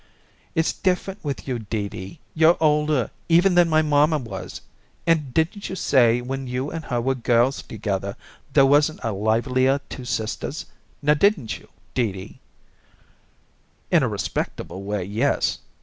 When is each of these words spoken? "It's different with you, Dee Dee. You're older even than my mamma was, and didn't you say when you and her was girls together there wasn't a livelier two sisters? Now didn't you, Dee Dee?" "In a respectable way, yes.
"It's 0.55 0.73
different 0.73 1.23
with 1.23 1.47
you, 1.47 1.59
Dee 1.59 1.87
Dee. 1.87 2.19
You're 2.33 2.57
older 2.59 3.11
even 3.29 3.53
than 3.53 3.69
my 3.69 3.83
mamma 3.83 4.17
was, 4.17 4.61
and 5.05 5.31
didn't 5.31 5.69
you 5.69 5.75
say 5.75 6.21
when 6.21 6.47
you 6.47 6.71
and 6.71 6.85
her 6.85 6.99
was 6.99 7.17
girls 7.19 7.61
together 7.61 8.15
there 8.53 8.65
wasn't 8.65 8.99
a 9.03 9.11
livelier 9.11 9.79
two 9.89 10.05
sisters? 10.05 10.65
Now 11.03 11.13
didn't 11.13 11.59
you, 11.59 11.67
Dee 11.93 12.13
Dee?" 12.13 12.39
"In 13.91 14.01
a 14.01 14.07
respectable 14.09 14.81
way, 14.81 15.03
yes. 15.03 15.59